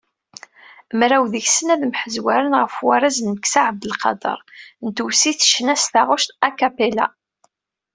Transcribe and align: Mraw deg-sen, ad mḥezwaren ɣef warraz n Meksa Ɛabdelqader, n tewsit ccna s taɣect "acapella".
Mraw 0.99 1.23
deg-sen, 1.33 1.67
ad 1.73 1.81
mḥezwaren 1.87 2.53
ɣef 2.61 2.73
warraz 2.85 3.17
n 3.21 3.31
Meksa 3.33 3.59
Ɛabdelqader, 3.67 4.39
n 4.85 4.87
tewsit 4.95 5.45
ccna 5.49 5.75
s 5.81 5.83
taɣect 5.93 6.29
"acapella". 6.47 7.05